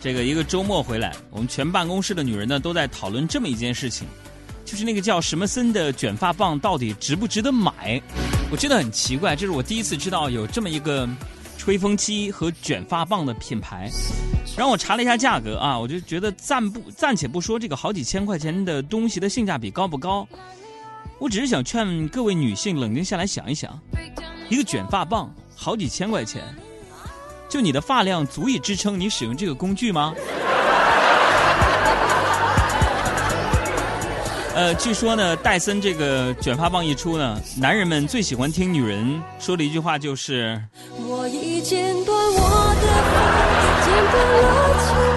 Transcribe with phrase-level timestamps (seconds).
[0.00, 4.08] 这个一个周末回来，我们全办公室的女人呢都在讨论这么一件事情，
[4.64, 8.00] 就是那个叫什么森的卷发棒到底值不值得买？
[8.50, 11.06] 我真的很奇怪，这是我第一次知道有这么一个
[11.58, 13.90] 吹风机和卷发棒的品牌。
[14.56, 20.26] 然后我查了一下价格啊，我就觉得暂不暂且不说这个好几千块钱的东西的性价比高不高，
[21.18, 23.78] 我只是想劝各位女性冷静下来想一想，
[24.48, 26.42] 一个卷发棒好几千块钱。
[27.50, 30.14] 就你的发量足以支撑你使用这个工具吗？
[34.54, 40.62] 呃，据说呢，戴森这个卷发棒一出呢，男人们最喜欢听女人说的一句话就是
[41.08, 42.40] ：“我已剪短我
[42.80, 43.20] 的发，
[43.84, 45.09] 剪断了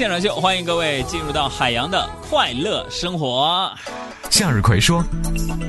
[0.00, 3.70] 现场秀，欢迎各位进入到海洋的快乐生活。
[4.30, 5.04] 向日葵说：“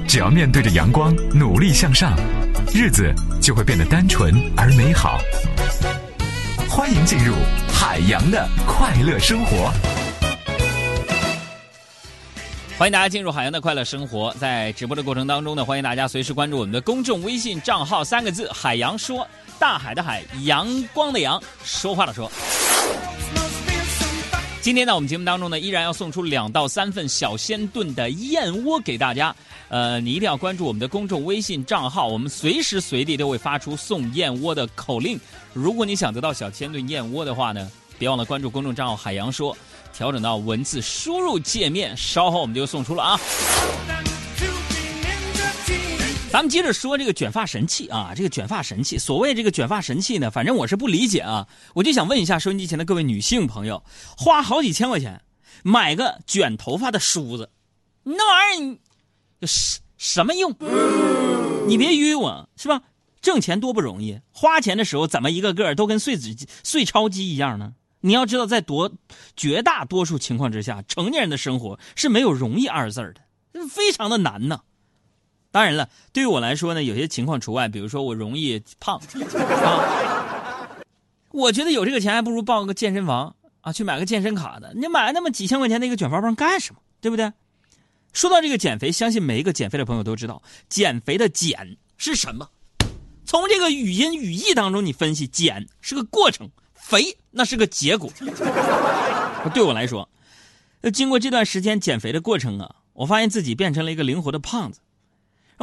[0.08, 2.17] 只要面对着阳光，努力向上，
[2.73, 5.19] 日子就会变得单纯而美好。”
[6.72, 7.36] 欢迎进入
[7.73, 9.69] 海洋的快乐生活。
[12.78, 14.34] 欢迎大家进入海洋的快乐生活。
[14.39, 19.28] 在直播的过程当中呢，欢迎大家随时关注我们的公众微信账号，三个字：海洋说，
[19.59, 22.31] 大海的海，阳光的阳，说话的说。
[24.62, 29.36] 今天呢，我们节目当中呢，依然要送出两到三份小鲜炖的燕窝给大家。
[29.70, 35.20] 呃，你一定要关注我们的公众微信账号，我们随时随地都会发出送燕窝的口令。
[35.52, 39.58] 如果你想得到小鲜炖燕窝的话呢，别忘了关注公众账号“海洋说”，
[39.98, 43.20] 调整到文字输入界面，稍后我们就送出了啊。
[46.32, 51.46] 咱们接着说这个卷发神器啊，这个卷发神器，所谓这个卷发神器呢，反正我是不理解啊。
[51.76, 53.84] 我就想问一下收音机前的各位女性朋友，
[54.18, 55.22] 花好几千块钱
[55.62, 57.50] 买个卷头发的梳子，
[58.04, 58.80] 那玩意
[59.42, 60.56] 儿什什么用？
[61.68, 62.82] 你别约我是吧？
[63.22, 66.34] 挣钱多不容易，花钱的时候怎么一个个都跟碎纸
[66.64, 67.74] 碎钞机一样呢？
[68.00, 68.94] 你要知道，在多
[69.36, 73.02] 绝大多数情况之下，成年人的生活是没有容易二字
[73.52, 74.62] 的，非常的难呢。
[75.51, 79.00] 当然了，对于我来说呢，有些情况除外，比如说我容易胖
[79.63, 80.69] 啊，
[81.31, 84.73] 我觉得有这个钱还不如报个健身房啊，去买个健身卡的。
[84.75, 86.79] 你买那么几千块钱的一个卷发棒干什么？
[87.01, 87.31] 对不对？
[88.13, 92.50] 说到这个减肥，相信每一个减肥的朋友都知道，减肥的“减”是什么？
[93.25, 98.11] 从这个语音语义当中你分析，减是个过程，肥那是个结果。
[99.53, 100.09] 对我来说，
[100.94, 104.79] 经过这段时间减肥的过程啊，我发现自己变成了一个灵活的胖子。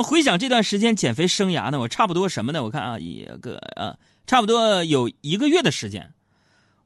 [0.03, 2.63] 回想这段时间减肥生涯呢，我差不多什么呢？
[2.63, 6.15] 我看啊，一个啊，差不多有一个月的时间，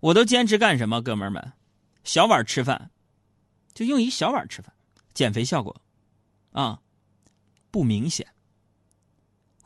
[0.00, 1.02] 我都坚持干什么？
[1.02, 1.52] 哥们儿们，
[2.04, 2.90] 小碗吃饭，
[3.74, 4.72] 就用一小碗吃饭，
[5.14, 5.80] 减肥效果
[6.52, 6.80] 啊
[7.70, 8.26] 不明显。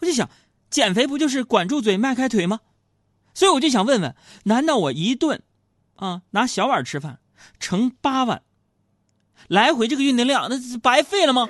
[0.00, 0.28] 我就想，
[0.70, 2.60] 减肥不就是管住嘴、迈开腿吗？
[3.32, 5.42] 所以我就想问问，难道我一顿
[5.94, 7.20] 啊拿小碗吃饭
[7.60, 8.42] 乘八碗，
[9.46, 11.48] 来回这个运动量，那白费了吗？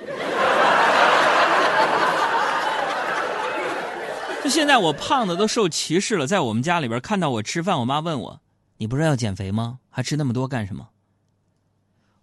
[4.49, 8.41] 现在我胖的都受歧视了，在我们家里边看到我吃饭，我妈问我
[8.77, 9.79] ：“你不是要减肥吗？
[9.89, 10.89] 还吃那么多干什么？”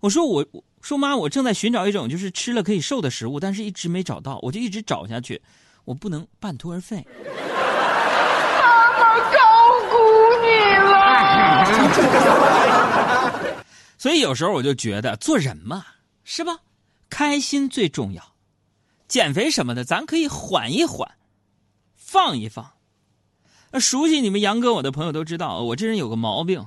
[0.01, 0.47] 我说：“我
[0.81, 5.41] 说妈，我正在寻找一种就是吃了可以瘦的食物，但是一直没找到，我就一直找下去，
[5.85, 9.39] 我不能半途而废。”妈妈高
[9.91, 9.97] 估
[10.43, 11.75] 你了。
[13.97, 15.85] 所以有时候我就觉得做人嘛，
[16.25, 16.59] 是吧？
[17.09, 18.35] 开心最重要，
[19.09, 21.09] 减肥什么的，咱可以缓一缓。
[22.15, 22.75] 放一放，
[23.73, 26.65] 那熟悉你们杨哥我的朋友都知道，我这人有个毛病，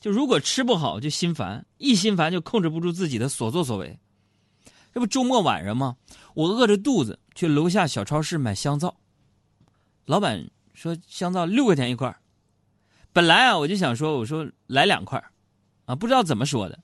[0.00, 3.96] 就如果吃不好就心烦，一心烦就控制不住自己的所作所为。
[4.92, 5.94] 这不周末晚上吗？
[6.34, 8.96] 我饿着肚子去楼下小超市买香皂，
[10.06, 12.12] 老板说香皂六块钱一块
[13.12, 15.22] 本来啊我就想说我说来两块
[15.84, 16.76] 啊不知道怎么说的，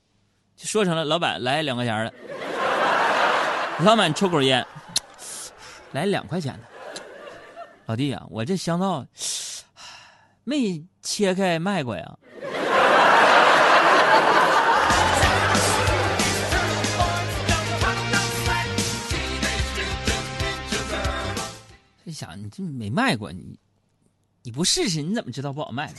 [0.54, 2.14] 就说成了老板来两块钱的。
[3.84, 4.64] 老板抽口烟，
[5.90, 6.69] 来两块钱的。
[7.90, 9.04] 老弟啊，我这香皂
[10.44, 12.18] 没切开卖过呀。
[22.04, 23.58] 这想你这没卖过你，
[24.44, 25.92] 你不试试你怎么知道不好卖？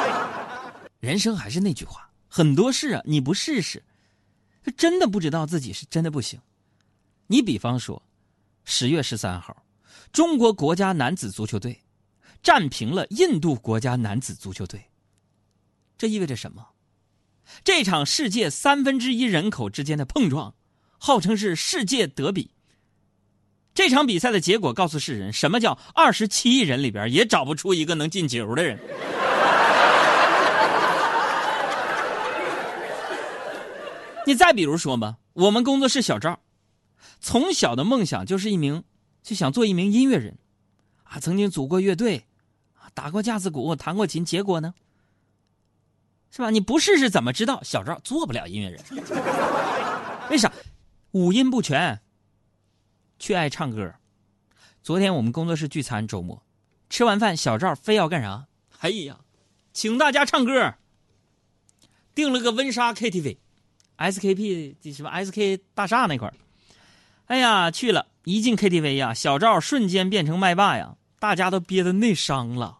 [1.00, 3.82] 人生还是那句话，很多事啊你不试试，
[4.76, 6.38] 真的不知道自己是真的不行。
[7.28, 8.02] 你比方说，
[8.66, 9.56] 十月十三号。
[10.12, 11.82] 中国国家男子足球队
[12.42, 14.90] 战平了印度国家男子足球队，
[15.96, 16.68] 这意味着什么？
[17.64, 20.54] 这场世界三分之一人口之间的碰撞，
[20.98, 22.50] 号称是世界德比。
[23.74, 28.78] 这场比赛的结果告诉世人，什么叫二十七亿人里边也找不出一个能进球的人。
[34.26, 36.40] 你再比如说吧，我们工作室小赵，
[37.20, 38.84] 从小的梦想就是一名，
[39.22, 40.38] 就想做一名音乐人，
[41.04, 42.24] 啊，曾经组过乐队，
[42.74, 44.74] 啊，打过架子鼓，弹过琴，结果呢？
[46.30, 46.50] 是吧？
[46.50, 47.62] 你不试试怎么知道？
[47.62, 48.82] 小赵做不了音乐人，
[50.30, 50.52] 为啥？
[51.12, 52.00] 五音不全，
[53.18, 53.94] 却爱唱歌。
[54.82, 56.42] 昨天我们工作室聚餐，周末
[56.90, 58.46] 吃完饭，小赵非要干啥？
[58.80, 59.20] 哎呀，
[59.72, 60.74] 请大家唱歌，
[62.14, 66.32] 订了个温莎 KTV，SKP 什么 SK 大厦那块
[67.28, 72.78] 哎呀，去了一进 KTV 呀，小赵瞬间变成麦霸呀，大家都憋得内伤了。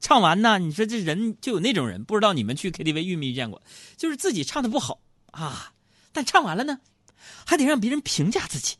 [0.00, 3.62] 唱完呢，你说这人就有那种人，不知道你们去 KTV 遇没遇见过？
[3.96, 5.00] 就是自己唱的不好
[5.30, 5.72] 啊，
[6.12, 6.80] 但唱完了呢，
[7.46, 8.76] 还得让别人评价自己。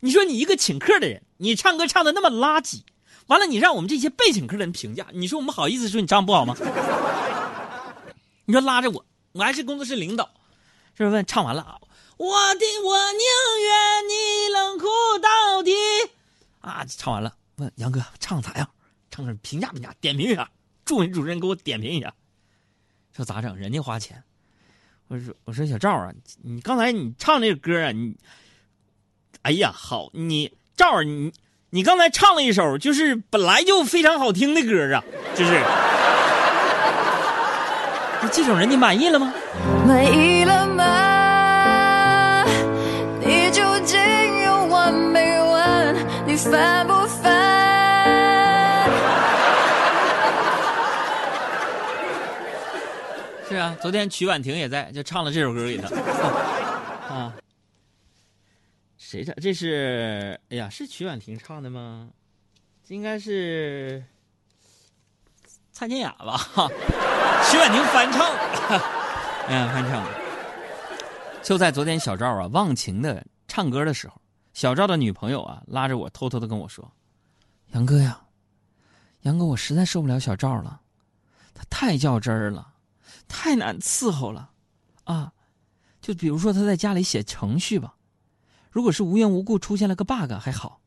[0.00, 2.82] 你说你一个请客的人，你唱歌唱的那么垃圾，
[3.28, 6.54] 完了你让我们这些被请客的人评价，你说我们好意思说你唱不好吗？
[8.44, 10.30] 你说拉着我，我还是工作室领导，
[10.94, 11.10] 是不是？
[11.10, 11.78] 问唱完了啊，
[12.16, 13.20] 我的我宁
[13.62, 14.86] 愿你冷酷
[15.20, 15.72] 到底
[16.60, 16.84] 啊！
[16.88, 18.68] 唱完了，问杨哥唱咋样？
[19.10, 20.50] 唱歌评价评价，点评一下，
[20.84, 22.12] 助理主任给我点评一下，
[23.14, 23.54] 说咋整？
[23.56, 24.22] 人家花钱，
[25.08, 26.10] 我说我说小赵啊，
[26.42, 28.16] 你刚才你唱这个歌啊，你，
[29.42, 31.32] 哎呀好，你赵你
[31.70, 35.04] 你刚才唱了一首就是本来就非常好听的歌啊，
[35.34, 35.62] 就是，
[38.32, 39.34] 这种人你满意了吗？
[39.86, 40.35] 满意
[46.36, 48.90] 你烦不烦？
[53.48, 55.88] 是啊，昨天曲婉婷也在，就唱了这首歌给他。
[57.08, 57.32] 啊，
[58.98, 59.34] 谁唱？
[59.40, 62.10] 这是哎呀，是曲婉婷唱的吗？
[62.86, 64.04] 这应该是
[65.72, 66.36] 蔡健雅吧？
[67.50, 68.30] 曲婉婷翻唱，
[69.48, 70.06] 嗯，翻唱。
[71.42, 74.20] 就在昨天，小赵啊忘情的唱歌的时候，
[74.56, 76.90] 小赵的女朋友啊拉着我偷偷的跟我说
[77.72, 78.22] ：“杨哥呀，
[79.20, 80.80] 杨哥，我实在受不了小赵了，
[81.52, 82.72] 他太较真儿了。”
[83.28, 84.50] 太难伺候了，
[85.04, 85.30] 啊，
[86.00, 87.96] 就比如说他在家里写程序吧，
[88.70, 90.80] 如果是无缘无故出现了个 bug 还好，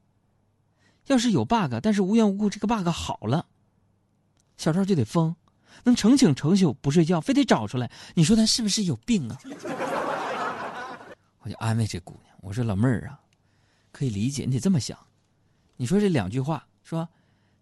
[1.05, 3.45] 要是有 bug，但是无缘无故这个 bug 好了，
[4.57, 5.35] 小赵就得疯，
[5.83, 9.37] 能成宿成宿不睡觉，非得找出来，你说他是不是有病啊？
[11.41, 13.19] 我就安慰这姑娘，我说老妹儿啊，
[13.91, 14.97] 可以理解，你得这么想，
[15.77, 17.07] 你说这两句话，说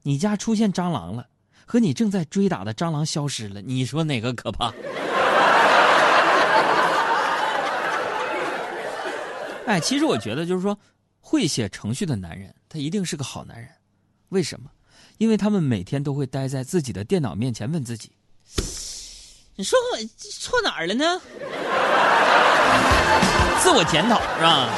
[0.04, 1.28] 你家出现蟑螂了。
[1.70, 4.72] 和你正在追打的蟑螂消失了，你说哪个可怕？
[9.68, 10.80] 哎，其实我觉得就是说，
[11.20, 13.68] 会写程序的男人，他一定是个好男人。
[14.30, 14.70] 为什么？
[15.18, 18.10] 因为他们每天都会待在自己的电脑面前，问自己
[19.58, 19.98] ：“你说我
[20.40, 21.20] 错哪儿了呢？”
[23.62, 24.70] 自我检讨是吧？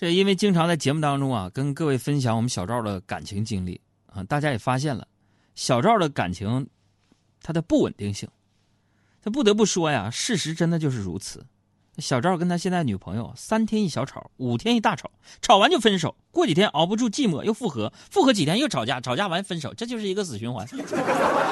[0.00, 5.08] 这因为经常在节目当中啊，跟各位分享我们小赵的感情经历啊，大家也发现了，
[5.56, 6.68] 小赵的感情，
[7.42, 8.28] 他的不稳定性，
[9.20, 11.44] 他不得不说呀，事实真的就是如此。
[11.96, 15.10] 小赵跟他现在女朋友三天一小吵，五天一大吵，
[15.42, 20.64] 吵完就分手，过几天熬不住寂寞又复合，复合几天又吵架，吵架完分手，这就是一个死循环。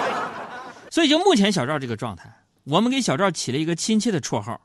[0.88, 4.60] 所以就目前小赵这个状态，我们给小赵起了一个亲切的绰号。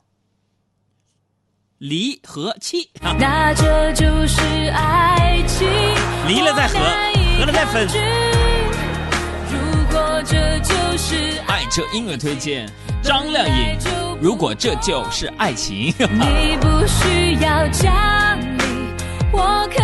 [1.82, 4.40] 离和气，那这就是
[4.72, 5.66] 爱情。
[6.28, 6.78] 离了再合，
[7.36, 7.88] 合了再分。
[9.50, 12.70] 如果这就是爱车音乐推荐，
[13.02, 13.76] 张靓颖。
[14.20, 18.62] 如果这就是爱情，你不需要讲理，
[19.32, 19.82] 我可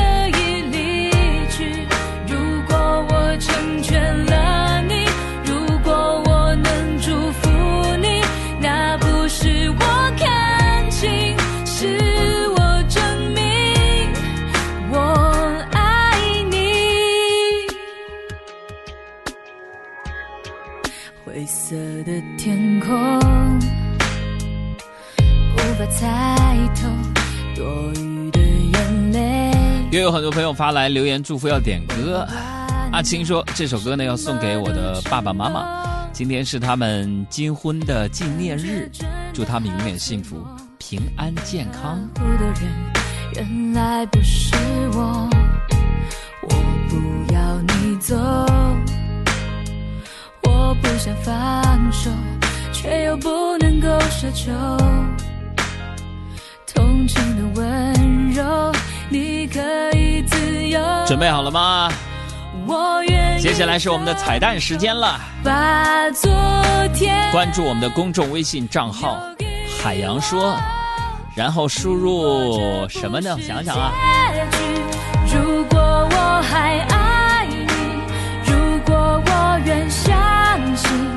[21.46, 22.94] 色的天空，
[25.54, 26.88] 无法猜透
[27.54, 29.52] 多余的眼泪。
[29.90, 32.26] 又有很多朋友发来留言祝福要点歌。
[32.92, 38.90] 阿青说这首歌呢要送给我的爸爸妈妈，今天是他们金婚的纪念日，
[39.32, 40.44] 祝他们永远幸福、
[40.78, 41.98] 平安、健康。
[43.34, 44.54] 原来不是
[44.92, 45.28] 我，
[46.42, 46.48] 我
[46.88, 47.96] 不要你。
[48.00, 48.47] 走。
[50.98, 52.10] 想放手，
[52.72, 54.50] 却又不能够奢求。
[56.74, 58.72] 同情的温柔，
[59.08, 59.60] 你可
[59.96, 60.80] 以自由。
[61.06, 61.88] 准备好了吗？
[62.66, 66.28] 我愿接下来是我们的彩蛋时间了，把昨
[66.92, 69.22] 天关注我们的公众微信账号
[69.80, 70.56] “海洋说”，
[71.36, 73.38] 然后输入什么呢？
[73.40, 73.92] 想想啊，
[75.32, 75.78] 如果
[76.10, 76.97] 我还爱
[80.78, 81.07] 相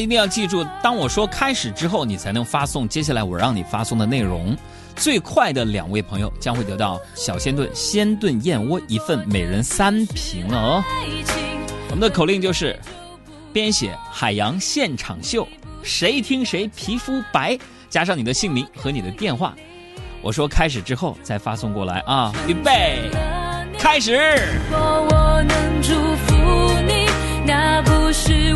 [0.00, 4.56] 一定要记住，当我说开始之后，你才能发送接下来我让你发送的内容。
[4.96, 10.84] 最快的两位朋友将会得到小鲜炖鲜炖燕窝一份，每人三瓶了哦。
[11.88, 12.78] 我们的口令就是
[13.52, 15.46] 编写“海洋现场秀”，
[15.82, 19.54] 谁听谁皮肤白，加上你的姓名和你的电话。
[20.22, 22.32] 我说开始之后再发送过来啊！
[22.46, 23.10] 预备，
[23.78, 24.12] 开始。
[24.70, 25.94] 如果我能祝
[26.26, 26.34] 福
[26.86, 27.06] 你，
[27.46, 28.49] 那不是